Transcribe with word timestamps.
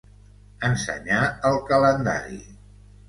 Ensenyar 0.69 1.21
el 1.51 1.61
calendari. 1.69 2.41